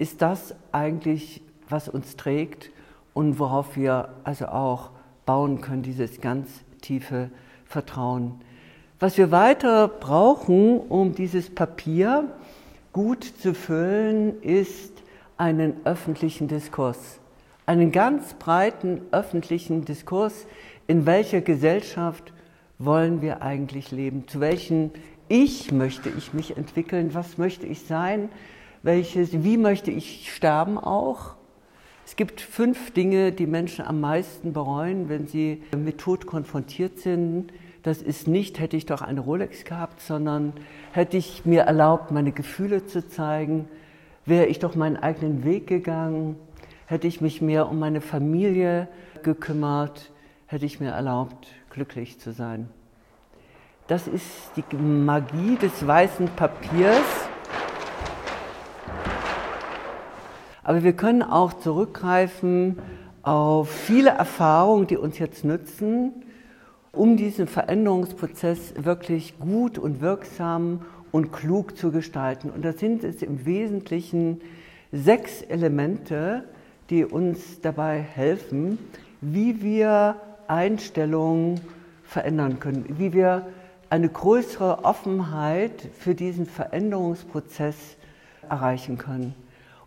ist 0.00 0.22
das 0.22 0.54
eigentlich, 0.72 1.42
was 1.68 1.88
uns 1.88 2.16
trägt 2.16 2.70
und 3.12 3.38
worauf 3.38 3.76
wir 3.76 4.08
also 4.24 4.46
auch 4.46 4.90
bauen 5.26 5.60
können, 5.60 5.82
dieses 5.82 6.22
ganz 6.22 6.48
tiefe 6.80 7.30
Vertrauen. 7.66 8.40
Was 8.98 9.18
wir 9.18 9.30
weiter 9.30 9.88
brauchen, 9.88 10.78
um 10.80 11.14
dieses 11.14 11.54
Papier 11.54 12.24
gut 12.94 13.24
zu 13.24 13.52
füllen, 13.52 14.40
ist 14.40 15.02
einen 15.36 15.74
öffentlichen 15.84 16.48
Diskurs. 16.48 17.20
Einen 17.66 17.92
ganz 17.92 18.32
breiten 18.34 19.02
öffentlichen 19.12 19.84
Diskurs, 19.84 20.46
in 20.86 21.04
welcher 21.04 21.42
Gesellschaft 21.42 22.32
wollen 22.78 23.20
wir 23.20 23.42
eigentlich 23.42 23.90
leben? 23.90 24.26
Zu 24.28 24.40
welchem 24.40 24.92
Ich 25.28 25.70
möchte 25.72 26.08
ich 26.08 26.32
mich 26.32 26.56
entwickeln? 26.56 27.12
Was 27.12 27.36
möchte 27.36 27.66
ich 27.66 27.82
sein? 27.82 28.30
Welches, 28.82 29.44
wie 29.44 29.56
möchte 29.56 29.90
ich 29.90 30.32
sterben 30.32 30.78
auch. 30.78 31.34
Es 32.06 32.16
gibt 32.16 32.40
fünf 32.40 32.92
Dinge, 32.92 33.32
die 33.32 33.46
Menschen 33.46 33.84
am 33.84 34.00
meisten 34.00 34.52
bereuen, 34.52 35.08
wenn 35.08 35.26
sie 35.26 35.62
mit 35.76 35.98
Tod 35.98 36.26
konfrontiert 36.26 36.98
sind. 36.98 37.52
Das 37.82 38.02
ist 38.02 38.26
nicht, 38.26 38.58
hätte 38.58 38.76
ich 38.76 38.86
doch 38.86 39.00
eine 39.00 39.20
Rolex 39.20 39.64
gehabt, 39.64 40.00
sondern 40.00 40.52
hätte 40.92 41.16
ich 41.16 41.46
mir 41.46 41.62
erlaubt, 41.62 42.10
meine 42.10 42.32
Gefühle 42.32 42.84
zu 42.84 43.06
zeigen, 43.06 43.68
wäre 44.26 44.46
ich 44.46 44.58
doch 44.58 44.74
meinen 44.74 44.96
eigenen 44.96 45.44
Weg 45.44 45.66
gegangen, 45.66 46.36
hätte 46.86 47.06
ich 47.06 47.20
mich 47.20 47.40
mehr 47.40 47.68
um 47.68 47.78
meine 47.78 48.00
Familie 48.00 48.88
gekümmert, 49.22 50.10
hätte 50.46 50.66
ich 50.66 50.80
mir 50.80 50.90
erlaubt, 50.90 51.46
glücklich 51.70 52.18
zu 52.18 52.32
sein. 52.32 52.68
Das 53.86 54.08
ist 54.08 54.52
die 54.56 54.76
Magie 54.76 55.56
des 55.56 55.86
weißen 55.86 56.28
Papiers. 56.36 57.29
Aber 60.70 60.84
wir 60.84 60.92
können 60.92 61.24
auch 61.24 61.52
zurückgreifen 61.52 62.78
auf 63.24 63.68
viele 63.68 64.10
Erfahrungen, 64.10 64.86
die 64.86 64.96
uns 64.96 65.18
jetzt 65.18 65.44
nützen, 65.44 66.12
um 66.92 67.16
diesen 67.16 67.48
Veränderungsprozess 67.48 68.74
wirklich 68.76 69.36
gut 69.40 69.78
und 69.78 70.00
wirksam 70.00 70.82
und 71.10 71.32
klug 71.32 71.76
zu 71.76 71.90
gestalten. 71.90 72.50
Und 72.50 72.64
das 72.64 72.78
sind 72.78 73.02
es 73.02 73.20
im 73.20 73.44
Wesentlichen 73.46 74.42
sechs 74.92 75.42
Elemente, 75.42 76.44
die 76.88 77.04
uns 77.04 77.60
dabei 77.60 77.98
helfen, 77.98 78.78
wie 79.20 79.62
wir 79.62 80.20
Einstellungen 80.46 81.60
verändern 82.04 82.60
können, 82.60 82.84
wie 82.96 83.12
wir 83.12 83.48
eine 83.88 84.08
größere 84.08 84.84
Offenheit 84.84 85.88
für 85.98 86.14
diesen 86.14 86.46
Veränderungsprozess 86.46 87.96
erreichen 88.48 88.98
können. 88.98 89.34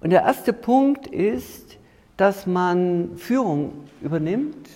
Und 0.04 0.10
der 0.10 0.24
erste 0.24 0.52
Punkt 0.52 1.08
ist, 1.08 1.78
dass 2.18 2.46
man 2.46 3.16
Führung 3.16 3.72
übernimmt 4.02 4.68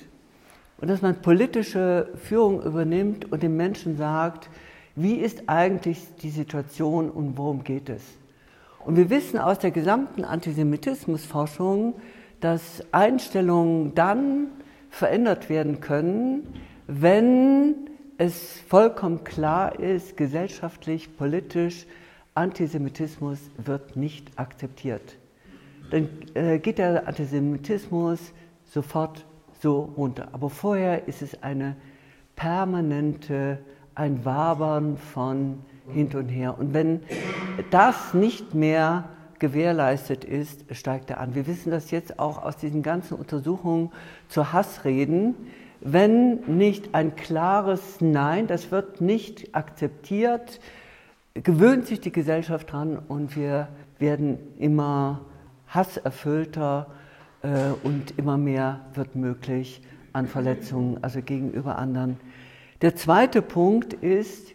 und 0.79 0.87
dass 0.89 1.01
man 1.01 1.21
politische 1.21 2.07
Führung 2.15 2.63
übernimmt 2.63 3.29
und 3.29 3.43
den 3.43 3.57
Menschen 3.57 3.97
sagt, 3.97 4.49
wie 4.95 5.15
ist 5.15 5.43
eigentlich 5.47 5.99
die 6.21 6.29
Situation 6.29 7.09
und 7.09 7.37
worum 7.37 7.65
geht 7.65 7.89
es. 7.89 8.01
Und 8.85 8.95
wir 8.95 9.09
wissen 9.09 9.37
aus 9.37 9.59
der 9.59 9.71
gesamten 9.71 10.23
Antisemitismusforschung, 10.23 11.95
dass 12.39 12.81
Einstellungen 12.93 13.93
dann 13.95 14.47
verändert 14.89 15.49
werden 15.49 15.81
können, 15.81 16.47
wenn 16.87 17.75
es 18.17 18.61
vollkommen 18.69 19.25
klar 19.25 19.77
ist, 19.77 20.15
gesellschaftlich, 20.15 21.17
politisch, 21.17 21.85
Antisemitismus 22.37 23.39
wird 23.57 23.95
nicht 23.95 24.29
akzeptiert. 24.37 25.16
Dann 25.91 26.09
äh, 26.33 26.59
geht 26.59 26.77
der 26.77 27.07
Antisemitismus 27.07 28.33
sofort 28.65 29.25
so 29.61 29.93
runter. 29.97 30.29
Aber 30.31 30.49
vorher 30.49 31.07
ist 31.07 31.21
es 31.21 31.41
eine 31.41 31.75
permanente, 32.35 33.59
ein 33.95 34.23
Wabern 34.25 34.97
von 34.97 35.59
hin 35.91 36.09
und 36.13 36.29
her. 36.29 36.57
Und 36.59 36.73
wenn 36.73 37.01
das 37.71 38.13
nicht 38.13 38.53
mehr 38.53 39.05
gewährleistet 39.39 40.23
ist, 40.23 40.65
steigt 40.75 41.09
er 41.09 41.19
an. 41.19 41.35
Wir 41.35 41.47
wissen 41.47 41.71
das 41.71 41.91
jetzt 41.91 42.19
auch 42.19 42.43
aus 42.43 42.57
diesen 42.57 42.83
ganzen 42.83 43.17
Untersuchungen 43.17 43.91
zu 44.27 44.51
Hassreden. 44.51 45.35
Wenn 45.79 46.57
nicht 46.57 46.95
ein 46.95 47.15
klares 47.15 48.01
Nein, 48.01 48.47
das 48.47 48.71
wird 48.71 48.99
nicht 48.99 49.55
akzeptiert, 49.55 50.59
gewöhnt 51.35 51.85
sich 51.85 52.01
die 52.01 52.11
Gesellschaft 52.11 52.71
dran 52.71 52.97
und 53.07 53.35
wir 53.35 53.67
werden 53.99 54.39
immer 54.57 55.21
hasserfüllter 55.67 56.87
äh, 57.41 57.71
und 57.83 58.17
immer 58.17 58.37
mehr 58.37 58.81
wird 58.93 59.15
möglich 59.15 59.81
an 60.13 60.27
Verletzungen, 60.27 61.03
also 61.03 61.21
gegenüber 61.21 61.77
anderen. 61.77 62.19
Der 62.81 62.95
zweite 62.95 63.41
Punkt 63.41 63.93
ist, 63.93 64.53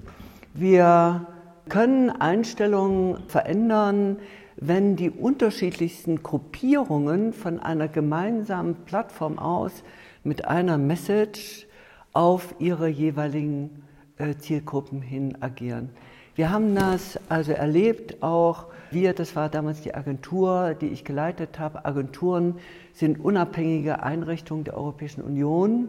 wir 0.55 1.27
können 1.69 2.11
Einstellungen 2.11 3.29
verändern, 3.29 4.19
wenn 4.57 4.97
die 4.97 5.11
unterschiedlichsten 5.11 6.23
Gruppierungen 6.23 7.33
von 7.33 7.59
einer 7.59 7.89
gemeinsamen 7.89 8.77
Plattform 8.85 9.39
aus 9.39 9.83
mit 10.25 10.47
einer 10.47 10.79
Message 10.79 11.67
auf 12.13 12.55
ihre 12.59 12.89
jeweiligen 12.89 13.85
äh, 14.19 14.37
Zielgruppen 14.37 15.03
hin 15.03 15.39
agieren. 15.41 15.91
Wir 16.35 16.51
haben 16.51 16.75
das 16.75 17.19
also 17.29 17.53
erlebt, 17.53 18.23
auch 18.23 18.67
wir, 18.91 19.13
das 19.13 19.37
war 19.37 19.49
damals 19.49 19.83
die 19.83 19.95
Agentur, 19.95 20.75
die 20.81 20.89
ich 20.89 21.05
geleitet 21.05 21.59
habe. 21.59 21.85
Agenturen 21.85 22.57
sind 22.95 23.23
unabhängige 23.23 24.03
Einrichtungen 24.03 24.65
der 24.65 24.77
Europäischen 24.77 25.23
Union. 25.23 25.89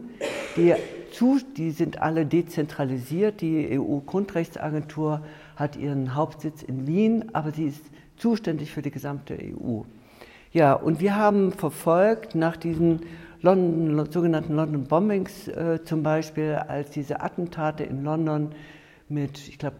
Die, 0.56 0.74
zu, 1.12 1.38
die 1.56 1.70
sind 1.70 2.02
alle 2.02 2.26
dezentralisiert. 2.26 3.40
Die 3.40 3.78
EU-Grundrechtsagentur 3.78 5.22
hat 5.56 5.76
ihren 5.76 6.14
Hauptsitz 6.14 6.62
in 6.62 6.86
Wien, 6.86 7.26
aber 7.32 7.50
sie 7.50 7.66
ist 7.66 7.82
zuständig 8.16 8.70
für 8.70 8.82
die 8.82 8.90
gesamte 8.90 9.38
EU. 9.38 9.82
Ja, 10.52 10.74
und 10.74 11.00
wir 11.00 11.16
haben 11.16 11.52
verfolgt 11.52 12.34
nach 12.34 12.56
diesen 12.56 13.00
London, 13.40 14.10
sogenannten 14.10 14.54
London 14.54 14.84
Bombings 14.84 15.48
äh, 15.48 15.82
zum 15.84 16.02
Beispiel, 16.02 16.54
als 16.54 16.90
diese 16.90 17.20
Attentate 17.20 17.84
in 17.84 18.04
London 18.04 18.52
mit, 19.08 19.48
ich 19.48 19.58
glaube, 19.58 19.76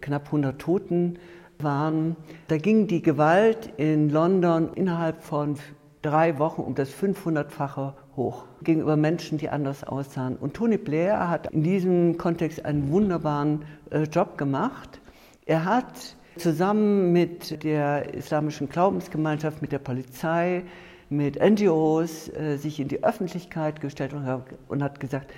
knapp 0.00 0.26
100 0.26 0.60
Toten 0.60 1.18
waren. 1.58 2.16
Da 2.48 2.58
ging 2.58 2.86
die 2.86 3.02
Gewalt 3.02 3.72
in 3.76 4.10
London 4.10 4.70
innerhalb 4.74 5.22
von 5.22 5.56
drei 6.02 6.38
Wochen 6.38 6.62
um 6.62 6.74
das 6.74 6.90
500-fache 6.90 7.94
hoch 8.16 8.44
gegenüber 8.62 8.96
Menschen, 8.96 9.38
die 9.38 9.48
anders 9.48 9.84
aussahen. 9.84 10.36
Und 10.36 10.54
Tony 10.54 10.76
Blair 10.76 11.28
hat 11.28 11.52
in 11.52 11.62
diesem 11.62 12.18
Kontext 12.18 12.64
einen 12.64 12.90
wunderbaren 12.90 13.64
äh, 13.90 14.02
Job 14.02 14.36
gemacht. 14.36 15.00
Er 15.46 15.64
hat 15.64 16.16
zusammen 16.36 17.12
mit 17.12 17.62
der 17.64 18.14
islamischen 18.14 18.68
Glaubensgemeinschaft, 18.68 19.62
mit 19.62 19.72
der 19.72 19.78
Polizei, 19.78 20.64
mit 21.08 21.38
NGOs 21.40 22.28
äh, 22.28 22.56
sich 22.56 22.80
in 22.80 22.88
die 22.88 23.04
Öffentlichkeit 23.04 23.80
gestellt 23.80 24.12
und, 24.12 24.26
und 24.68 24.82
hat 24.82 25.00
gesagt, 25.00 25.32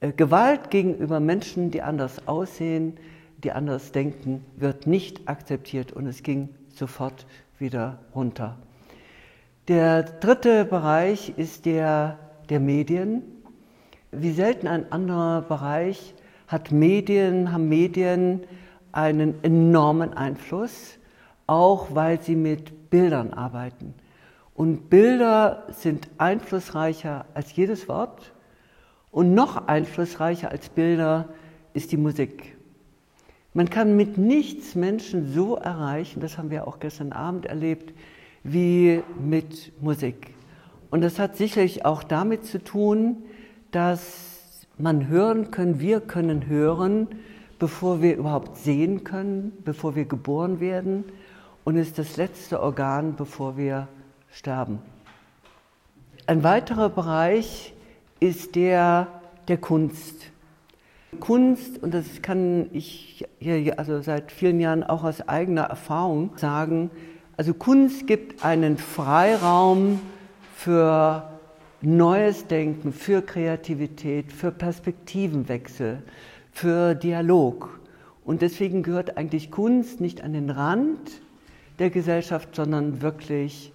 äh, 0.00 0.12
Gewalt 0.12 0.70
gegenüber 0.70 1.20
Menschen, 1.20 1.70
die 1.70 1.82
anders 1.82 2.26
aussehen, 2.26 2.96
die 3.44 3.52
anders 3.52 3.92
denken, 3.92 4.44
wird 4.56 4.86
nicht 4.86 5.28
akzeptiert 5.28 5.92
und 5.92 6.06
es 6.06 6.22
ging 6.22 6.48
sofort 6.68 7.26
wieder 7.58 7.98
runter. 8.14 8.56
Der 9.68 10.02
dritte 10.02 10.64
Bereich 10.64 11.34
ist 11.36 11.66
der 11.66 12.18
der 12.48 12.60
Medien. 12.60 13.22
Wie 14.12 14.32
selten 14.32 14.66
ein 14.66 14.90
anderer 14.92 15.42
Bereich 15.42 16.14
hat 16.46 16.70
Medien, 16.70 17.52
haben 17.52 17.68
Medien 17.68 18.44
einen 18.92 19.42
enormen 19.42 20.14
Einfluss, 20.14 20.98
auch 21.46 21.94
weil 21.94 22.20
sie 22.20 22.36
mit 22.36 22.90
Bildern 22.90 23.34
arbeiten. 23.34 23.94
Und 24.54 24.88
Bilder 24.88 25.64
sind 25.70 26.08
einflussreicher 26.18 27.26
als 27.34 27.54
jedes 27.54 27.88
Wort 27.88 28.32
und 29.10 29.34
noch 29.34 29.66
einflussreicher 29.66 30.50
als 30.50 30.68
Bilder 30.70 31.28
ist 31.74 31.92
die 31.92 31.98
Musik. 31.98 32.55
Man 33.56 33.70
kann 33.70 33.96
mit 33.96 34.18
nichts 34.18 34.74
Menschen 34.74 35.32
so 35.32 35.56
erreichen, 35.56 36.20
das 36.20 36.36
haben 36.36 36.50
wir 36.50 36.68
auch 36.68 36.78
gestern 36.78 37.12
Abend 37.12 37.46
erlebt, 37.46 37.94
wie 38.44 39.02
mit 39.18 39.72
Musik. 39.80 40.34
Und 40.90 41.00
das 41.00 41.18
hat 41.18 41.38
sicherlich 41.38 41.86
auch 41.86 42.02
damit 42.02 42.44
zu 42.44 42.62
tun, 42.62 43.16
dass 43.70 44.66
man 44.76 45.08
hören 45.08 45.52
können, 45.52 45.80
wir 45.80 46.02
können 46.02 46.46
hören, 46.46 47.08
bevor 47.58 48.02
wir 48.02 48.18
überhaupt 48.18 48.58
sehen 48.58 49.04
können, 49.04 49.52
bevor 49.64 49.96
wir 49.96 50.04
geboren 50.04 50.60
werden 50.60 51.04
und 51.64 51.78
ist 51.78 51.96
das 51.96 52.18
letzte 52.18 52.60
Organ, 52.60 53.16
bevor 53.16 53.56
wir 53.56 53.88
sterben. 54.30 54.80
Ein 56.26 56.42
weiterer 56.42 56.90
Bereich 56.90 57.72
ist 58.20 58.54
der 58.54 59.08
der 59.48 59.56
Kunst. 59.56 60.30
Kunst, 61.20 61.82
und 61.82 61.94
das 61.94 62.22
kann 62.22 62.68
ich 62.72 63.24
hier 63.38 63.78
also 63.78 64.00
seit 64.00 64.32
vielen 64.32 64.60
Jahren 64.60 64.84
auch 64.84 65.04
aus 65.04 65.26
eigener 65.28 65.62
Erfahrung 65.62 66.30
sagen, 66.36 66.90
also 67.36 67.52
Kunst 67.52 68.06
gibt 68.06 68.44
einen 68.44 68.78
Freiraum 68.78 70.00
für 70.54 71.28
neues 71.82 72.46
Denken, 72.46 72.92
für 72.92 73.22
Kreativität, 73.22 74.32
für 74.32 74.50
Perspektivenwechsel, 74.50 76.02
für 76.52 76.94
Dialog. 76.94 77.80
Und 78.24 78.42
deswegen 78.42 78.82
gehört 78.82 79.18
eigentlich 79.18 79.50
Kunst 79.50 80.00
nicht 80.00 80.22
an 80.22 80.32
den 80.32 80.50
Rand 80.50 81.20
der 81.78 81.90
Gesellschaft, 81.90 82.54
sondern 82.56 83.02
wirklich 83.02 83.72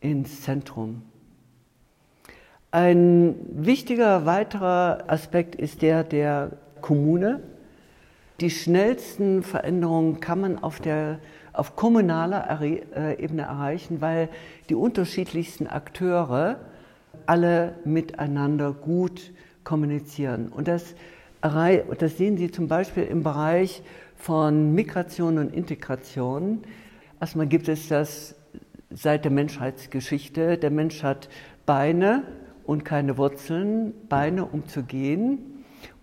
ins 0.00 0.40
Zentrum. 0.42 1.02
Ein 2.70 3.34
wichtiger 3.52 4.24
weiterer 4.24 5.04
Aspekt 5.06 5.54
ist 5.54 5.82
der 5.82 6.04
der 6.04 6.52
Kommune. 6.82 7.40
Die 8.40 8.50
schnellsten 8.50 9.42
Veränderungen 9.42 10.20
kann 10.20 10.40
man 10.40 10.62
auf, 10.62 10.80
der, 10.80 11.20
auf 11.52 11.76
kommunaler 11.76 12.60
äh, 12.60 13.22
Ebene 13.22 13.42
erreichen, 13.42 14.00
weil 14.00 14.28
die 14.68 14.74
unterschiedlichsten 14.74 15.66
Akteure 15.68 16.56
alle 17.26 17.74
miteinander 17.84 18.72
gut 18.72 19.32
kommunizieren. 19.64 20.48
Und 20.48 20.66
das, 20.68 20.94
das 21.40 22.16
sehen 22.16 22.36
Sie 22.36 22.50
zum 22.50 22.68
Beispiel 22.68 23.04
im 23.04 23.22
Bereich 23.22 23.82
von 24.16 24.74
Migration 24.74 25.38
und 25.38 25.54
Integration. 25.54 26.62
Erstmal 27.20 27.46
gibt 27.46 27.68
es 27.68 27.88
das 27.88 28.34
seit 28.90 29.24
der 29.24 29.32
Menschheitsgeschichte. 29.32 30.58
Der 30.58 30.70
Mensch 30.70 31.02
hat 31.02 31.28
Beine 31.64 32.24
und 32.64 32.84
keine 32.84 33.18
Wurzeln, 33.18 33.94
Beine 34.08 34.46
um 34.46 34.66
zu 34.66 34.82
gehen. 34.82 35.51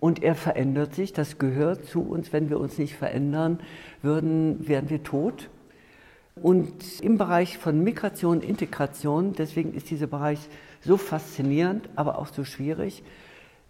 Und 0.00 0.22
er 0.22 0.34
verändert 0.34 0.94
sich, 0.94 1.12
das 1.12 1.38
gehört 1.38 1.84
zu 1.84 2.00
uns. 2.00 2.32
Wenn 2.32 2.48
wir 2.48 2.58
uns 2.58 2.78
nicht 2.78 2.96
verändern 2.96 3.60
würden, 4.02 4.66
wären 4.66 4.88
wir 4.88 5.02
tot. 5.02 5.50
Und 6.36 7.00
im 7.02 7.18
Bereich 7.18 7.58
von 7.58 7.84
Migration, 7.84 8.40
Integration, 8.40 9.34
deswegen 9.34 9.74
ist 9.74 9.90
dieser 9.90 10.06
Bereich 10.06 10.38
so 10.80 10.96
faszinierend, 10.96 11.88
aber 11.96 12.18
auch 12.18 12.28
so 12.28 12.44
schwierig, 12.44 13.02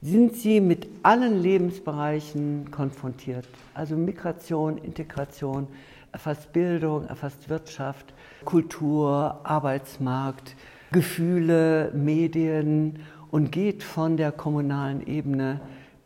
sind 0.03 0.37
sie 0.37 0.61
mit 0.61 0.88
allen 1.03 1.43
Lebensbereichen 1.43 2.71
konfrontiert. 2.71 3.49
Also 3.75 3.97
Migration, 3.97 4.79
Integration, 4.79 5.66
erfasst 6.12 6.53
Bildung, 6.53 7.07
erfasst 7.07 7.49
Wirtschaft, 7.49 8.14
Kultur, 8.45 9.40
Arbeitsmarkt, 9.43 10.55
Gefühle, 10.93 11.93
Medien 11.95 13.01
und 13.31 13.53
geht 13.53 13.83
von 13.83 14.16
der 14.16 14.33
kommunalen 14.33 15.07
Ebene 15.07 15.61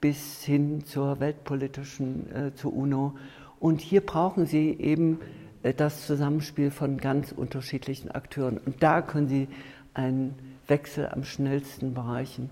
bis 0.04 0.44
hin 0.44 0.84
zur 0.84 1.18
weltpolitischen, 1.18 2.30
äh, 2.30 2.54
zur 2.54 2.74
UNO. 2.74 3.14
Und 3.58 3.80
hier 3.80 4.02
brauchen 4.02 4.44
Sie 4.44 4.68
eben 4.78 5.18
äh, 5.62 5.72
das 5.72 6.06
Zusammenspiel 6.06 6.70
von 6.70 6.98
ganz 6.98 7.32
unterschiedlichen 7.32 8.10
Akteuren. 8.10 8.58
Und 8.58 8.82
da 8.82 9.00
können 9.00 9.28
Sie 9.28 9.48
einen 9.94 10.34
Wechsel 10.68 11.08
am 11.08 11.24
schnellsten 11.24 11.94
bereichen. 11.94 12.50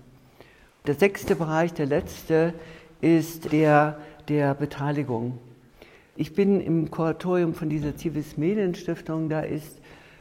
Der 0.87 0.95
sechste 0.95 1.35
Bereich, 1.35 1.71
der 1.75 1.85
letzte, 1.85 2.55
ist 3.01 3.51
der 3.51 3.99
der 4.29 4.55
Beteiligung. 4.55 5.37
Ich 6.15 6.33
bin 6.33 6.59
im 6.59 6.89
Kuratorium 6.89 7.53
von 7.53 7.69
dieser 7.69 7.95
Civis 7.95 8.35
Medienstiftung. 8.35 9.29
Da 9.29 9.41
ist, 9.41 9.79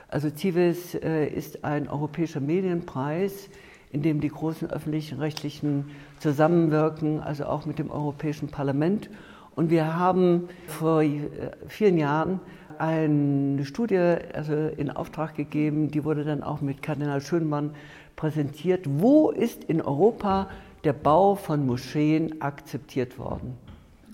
also 0.09 0.29
Civis 0.29 0.95
äh, 0.97 1.29
ist 1.29 1.65
ein 1.65 1.89
europäischer 1.89 2.41
Medienpreis, 2.41 3.49
in 3.93 4.03
dem 4.03 4.21
die 4.21 4.29
großen 4.29 4.71
öffentlichen 4.71 5.19
rechtlichen 5.19 5.91
zusammenwirken, 6.19 7.21
also 7.21 7.45
auch 7.45 7.67
mit 7.67 7.79
dem 7.79 7.91
Europäischen 7.91 8.49
Parlament. 8.49 9.11
Und 9.55 9.71
wir 9.71 9.97
haben 9.97 10.49
vor 10.67 11.03
äh, 11.03 11.21
vielen 11.69 11.99
Jahren 11.99 12.41
eine 12.79 13.65
Studie 13.65 13.99
also 13.99 14.55
in 14.55 14.91
Auftrag 14.91 15.35
gegeben, 15.35 15.91
die 15.91 16.05
wurde 16.05 16.25
dann 16.25 16.43
auch 16.43 16.63
mit 16.63 16.83
Kardinal 16.83 17.21
Schönmann 17.21 17.75
präsentiert. 18.17 18.87
Wo 18.89 19.31
ist 19.31 19.65
in 19.65 19.83
Europa 19.83 20.49
der 20.85 20.95
Bau 20.95 21.35
von 21.35 21.67
Moscheen 21.67 22.41
akzeptiert 22.41 23.19
worden? 23.19 23.57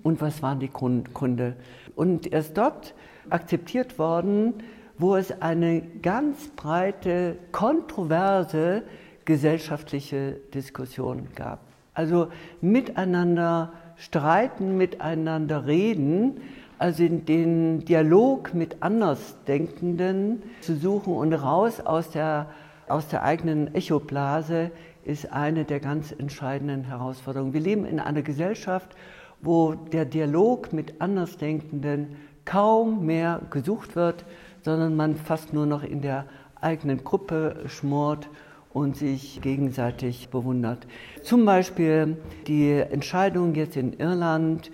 Und 0.02 0.20
was 0.20 0.42
waren 0.42 0.58
die 0.58 0.70
Gründe? 0.70 1.54
Und 1.94 2.32
erst 2.32 2.58
dort 2.58 2.94
akzeptiert 3.30 3.98
worden, 3.98 4.54
wo 4.98 5.14
es 5.14 5.40
eine 5.40 5.82
ganz 6.02 6.48
breite, 6.48 7.36
kontroverse 7.52 8.82
gesellschaftliche 9.28 10.40
Diskussion 10.54 11.28
gab. 11.34 11.60
Also 11.92 12.28
miteinander 12.62 13.74
streiten, 13.96 14.78
miteinander 14.78 15.66
reden, 15.66 16.40
also 16.78 17.06
den 17.06 17.84
Dialog 17.84 18.54
mit 18.54 18.82
Andersdenkenden 18.82 20.42
zu 20.62 20.76
suchen 20.76 21.12
und 21.12 21.34
raus 21.34 21.80
aus 21.80 22.08
der, 22.10 22.46
aus 22.88 23.08
der 23.08 23.22
eigenen 23.22 23.74
Echoblase 23.74 24.70
ist 25.04 25.30
eine 25.30 25.66
der 25.66 25.80
ganz 25.80 26.10
entscheidenden 26.10 26.84
Herausforderungen. 26.84 27.52
Wir 27.52 27.60
leben 27.60 27.84
in 27.84 28.00
einer 28.00 28.22
Gesellschaft, 28.22 28.96
wo 29.42 29.74
der 29.74 30.06
Dialog 30.06 30.72
mit 30.72 31.02
Andersdenkenden 31.02 32.16
kaum 32.46 33.04
mehr 33.04 33.42
gesucht 33.50 33.94
wird, 33.94 34.24
sondern 34.62 34.96
man 34.96 35.16
fast 35.16 35.52
nur 35.52 35.66
noch 35.66 35.82
in 35.82 36.00
der 36.00 36.24
eigenen 36.62 37.04
Gruppe 37.04 37.64
schmort 37.66 38.30
und 38.78 38.96
sich 38.96 39.40
gegenseitig 39.42 40.28
bewundert. 40.28 40.86
Zum 41.22 41.44
Beispiel 41.44 42.16
die 42.46 42.72
Entscheidung 42.72 43.54
jetzt 43.54 43.76
in 43.76 43.92
Irland, 43.94 44.70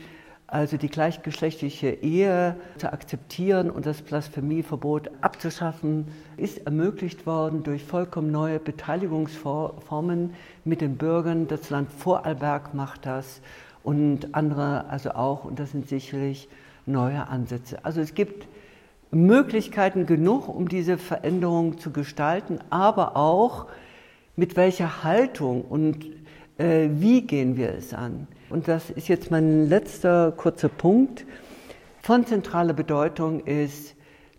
also 0.46 0.76
die 0.76 0.88
gleichgeschlechtliche 0.88 1.88
Ehe 1.88 2.56
zu 2.76 2.92
akzeptieren 2.92 3.70
und 3.70 3.86
das 3.86 4.02
Blasphemieverbot 4.02 5.10
abzuschaffen, 5.20 6.06
ist 6.36 6.58
ermöglicht 6.66 7.26
worden 7.26 7.62
durch 7.62 7.82
vollkommen 7.82 8.30
neue 8.30 8.58
Beteiligungsformen 8.60 10.34
mit 10.64 10.80
den 10.80 10.96
Bürgern. 10.96 11.48
Das 11.48 11.70
Land 11.70 11.90
Vorarlberg 11.90 12.74
macht 12.74 13.06
das 13.06 13.40
und 13.82 14.34
andere 14.34 14.86
also 14.90 15.12
auch 15.12 15.44
und 15.44 15.58
das 15.58 15.70
sind 15.72 15.88
sicherlich 15.88 16.48
neue 16.86 17.26
Ansätze. 17.28 17.84
Also 17.84 18.00
es 18.00 18.14
gibt 18.14 18.46
Möglichkeiten 19.10 20.06
genug, 20.06 20.48
um 20.48 20.68
diese 20.68 20.98
Veränderung 20.98 21.78
zu 21.78 21.90
gestalten, 21.90 22.58
aber 22.70 23.16
auch 23.16 23.66
mit 24.36 24.56
welcher 24.56 25.04
Haltung 25.04 25.62
und 25.62 26.06
äh, 26.58 26.88
wie 26.90 27.22
gehen 27.22 27.56
wir 27.56 27.74
es 27.74 27.94
an. 27.94 28.26
Und 28.50 28.68
das 28.68 28.90
ist 28.90 29.08
jetzt 29.08 29.30
mein 29.30 29.68
letzter 29.68 30.32
kurzer 30.32 30.68
Punkt. 30.68 31.24
Von 32.02 32.26
zentraler 32.26 32.74
Bedeutung 32.74 33.40
ist, 33.40 33.94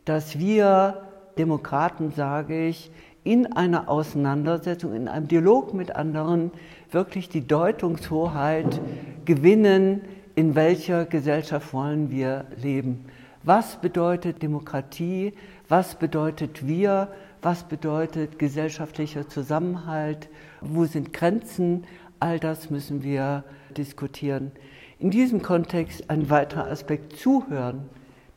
dass 0.06 0.38
wir 0.38 1.02
Demokraten, 1.38 2.12
sage 2.12 2.68
ich, 2.68 2.92
in 3.24 3.52
einer 3.54 3.90
Auseinandersetzung, 3.90 4.94
in 4.94 5.08
einem 5.08 5.28
Dialog 5.28 5.74
mit 5.74 5.96
anderen 5.96 6.52
wirklich 6.92 7.28
die 7.28 7.46
Deutungshoheit 7.46 8.80
gewinnen, 9.26 10.02
in 10.36 10.54
welcher 10.54 11.06
Gesellschaft 11.06 11.74
wollen 11.74 12.12
wir 12.12 12.46
leben. 12.62 13.06
Was 13.44 13.78
bedeutet 13.82 14.44
Demokratie? 14.44 15.34
Was 15.68 15.96
bedeutet 15.96 16.68
wir? 16.68 17.10
Was 17.46 17.64
bedeutet 17.66 18.40
gesellschaftlicher 18.40 19.30
Zusammenhalt? 19.30 20.30
Wo 20.62 20.86
sind 20.86 21.14
Grenzen? 21.14 21.84
All 22.20 22.40
das 22.40 22.72
müssen 22.72 23.04
wir 23.04 23.44
diskutieren. 23.78 24.52
In 24.98 25.12
diesem 25.12 25.44
Kontext 25.44 26.10
ein 26.10 26.32
weiterer 26.32 26.66
Aspekt 26.66 27.18
Zuhören. 27.18 27.88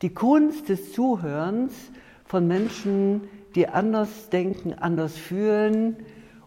Die 0.03 0.11
Kunst 0.11 0.69
des 0.69 0.93
Zuhörens 0.93 1.73
von 2.27 2.47
Menschen, 2.47 3.23
die 3.55 3.67
anders 3.67 4.29
denken, 4.29 4.75
anders 4.75 5.17
fühlen 5.17 5.97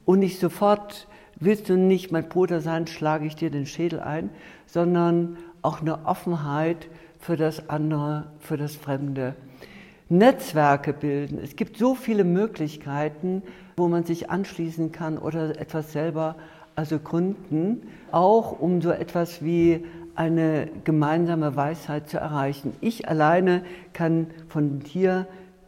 und 0.05 0.19
nicht 0.19 0.39
sofort, 0.39 1.07
willst 1.39 1.67
du 1.67 1.75
nicht 1.75 2.11
mein 2.11 2.29
Bruder 2.29 2.61
sein, 2.61 2.85
schlage 2.85 3.25
ich 3.25 3.35
dir 3.35 3.49
den 3.49 3.65
Schädel 3.65 4.01
ein, 4.01 4.29
sondern 4.67 5.37
auch 5.63 5.81
eine 5.81 6.05
Offenheit 6.05 6.89
für 7.17 7.37
das 7.37 7.69
andere, 7.69 8.31
für 8.37 8.57
das 8.57 8.75
Fremde. 8.75 9.35
Netzwerke 10.11 10.91
bilden. 10.91 11.39
Es 11.41 11.55
gibt 11.55 11.77
so 11.77 11.95
viele 11.95 12.25
Möglichkeiten, 12.25 13.43
wo 13.77 13.87
man 13.87 14.03
sich 14.03 14.29
anschließen 14.29 14.91
kann 14.91 15.17
oder 15.17 15.59
etwas 15.59 15.93
selber 15.93 16.35
also 16.75 16.99
gründen, 16.99 17.87
auch 18.11 18.59
um 18.59 18.81
so 18.81 18.91
etwas 18.91 19.41
wie 19.41 19.85
eine 20.15 20.67
gemeinsame 20.83 21.55
Weisheit 21.55 22.09
zu 22.09 22.17
erreichen. 22.17 22.73
Ich 22.81 23.07
alleine 23.07 23.63
kann 23.93 24.27
von 24.49 24.81
hier 24.85 25.27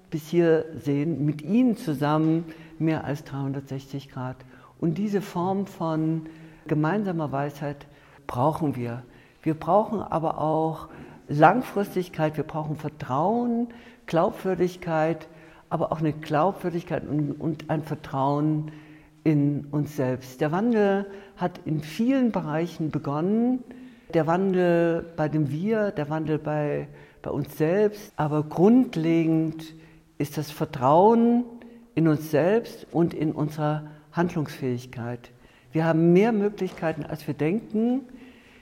bis 0.10 0.28
hier 0.28 0.66
sehen, 0.78 1.26
mit 1.26 1.42
Ihnen 1.42 1.78
zusammen 1.78 2.44
mehr 2.80 3.06
als 3.06 3.24
360 3.24 4.10
Grad. 4.10 4.36
Und 4.80 4.98
diese 4.98 5.22
Form 5.22 5.66
von 5.66 6.28
gemeinsamer 6.68 7.32
Weisheit 7.32 7.88
brauchen 8.28 8.76
wir. 8.76 9.04
Wir 9.42 9.54
brauchen 9.54 10.02
aber 10.02 10.40
auch 10.40 10.90
Langfristigkeit, 11.34 12.38
wir 12.38 12.44
brauchen 12.44 12.76
Vertrauen, 12.76 13.68
Glaubwürdigkeit, 14.06 15.28
aber 15.70 15.92
auch 15.92 16.00
eine 16.00 16.14
Glaubwürdigkeit 16.14 17.08
und, 17.08 17.34
und 17.34 17.70
ein 17.70 17.84
Vertrauen 17.84 18.72
in 19.24 19.66
uns 19.72 19.96
selbst. 19.96 20.42
Der 20.42 20.52
Wandel 20.52 21.08
hat 21.38 21.60
in 21.66 21.82
vielen 21.82 22.32
Bereichen 22.32 22.92
begonnen. 22.92 23.64
Der 24.14 24.28
Wandel 24.28 25.06
bei 25.16 25.30
dem 25.30 25.50
Wir, 25.50 25.92
der 25.92 26.10
Wandel 26.10 26.38
bei, 26.38 26.88
bei 27.22 27.32
uns 27.32 27.58
selbst. 27.58 28.14
Aber 28.16 28.44
grundlegend 28.44 29.74
ist 30.18 30.38
das 30.38 30.52
Vertrauen 30.52 31.46
in 31.96 32.08
uns 32.08 32.32
selbst 32.32 32.86
und 32.92 33.14
in 33.14 33.32
unserer 33.32 33.88
Handlungsfähigkeit. 34.12 35.32
Wir 35.72 35.86
haben 35.86 36.14
mehr 36.14 36.32
Möglichkeiten, 36.32 37.04
als 37.04 37.26
wir 37.26 37.34
denken. 37.34 38.02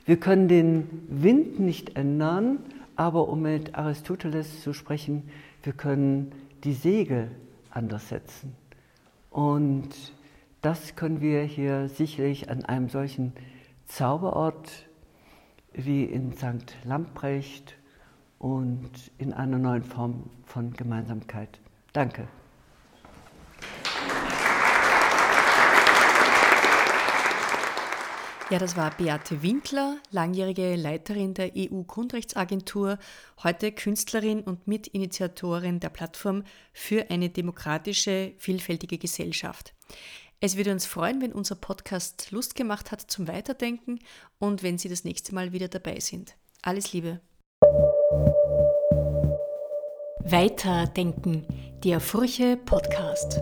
Wir 0.05 0.19
können 0.19 0.47
den 0.47 1.05
Wind 1.09 1.59
nicht 1.59 1.95
ändern, 1.95 2.59
aber 2.95 3.29
um 3.29 3.43
mit 3.43 3.75
Aristoteles 3.75 4.61
zu 4.61 4.73
sprechen, 4.73 5.29
wir 5.63 5.73
können 5.73 6.31
die 6.63 6.73
Segel 6.73 7.31
anders 7.69 8.09
setzen. 8.09 8.55
Und 9.29 9.89
das 10.61 10.95
können 10.95 11.21
wir 11.21 11.43
hier 11.43 11.87
sicherlich 11.87 12.49
an 12.49 12.65
einem 12.65 12.89
solchen 12.89 13.33
Zauberort 13.85 14.87
wie 15.73 16.03
in 16.03 16.33
St. 16.33 16.75
Lamprecht 16.83 17.75
und 18.39 18.89
in 19.17 19.33
einer 19.33 19.57
neuen 19.57 19.83
Form 19.83 20.29
von 20.45 20.73
Gemeinsamkeit. 20.73 21.59
Danke. 21.93 22.27
Ja, 28.51 28.59
das 28.59 28.75
war 28.75 28.91
Beate 28.97 29.43
Winkler, 29.43 29.95
langjährige 30.09 30.75
Leiterin 30.75 31.33
der 31.33 31.53
EU-Grundrechtsagentur, 31.55 32.99
heute 33.43 33.71
Künstlerin 33.71 34.41
und 34.41 34.67
Mitinitiatorin 34.67 35.79
der 35.79 35.87
Plattform 35.87 36.43
für 36.73 37.09
eine 37.09 37.29
demokratische, 37.29 38.33
vielfältige 38.37 38.97
Gesellschaft. 38.97 39.73
Es 40.41 40.57
würde 40.57 40.73
uns 40.73 40.85
freuen, 40.85 41.21
wenn 41.21 41.31
unser 41.31 41.55
Podcast 41.55 42.29
Lust 42.31 42.55
gemacht 42.55 42.91
hat 42.91 42.99
zum 42.99 43.29
Weiterdenken 43.29 43.99
und 44.37 44.63
wenn 44.63 44.77
Sie 44.77 44.89
das 44.89 45.05
nächste 45.05 45.33
Mal 45.33 45.53
wieder 45.53 45.69
dabei 45.69 46.01
sind. 46.01 46.35
Alles 46.61 46.91
Liebe. 46.91 47.21
Weiterdenken, 50.25 51.47
der 51.85 52.01
Furche 52.01 52.57
Podcast. 52.57 53.39